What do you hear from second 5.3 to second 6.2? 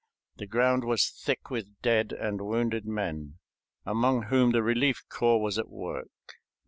was at work.